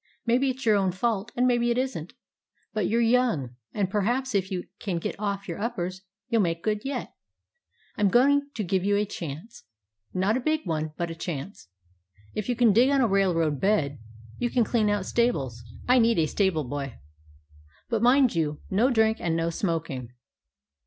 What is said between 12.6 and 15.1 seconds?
dig on a railroad bed, you can clean out